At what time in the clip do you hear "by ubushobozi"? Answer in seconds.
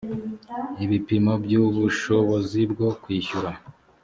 1.43-2.61